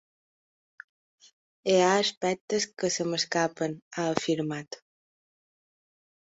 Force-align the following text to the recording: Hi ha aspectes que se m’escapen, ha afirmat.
Hi 1.73 1.75
ha 1.81 1.89
aspectes 1.97 2.65
que 2.83 2.91
se 2.95 3.07
m’escapen, 3.11 3.77
ha 3.99 4.07
afirmat. 4.15 4.81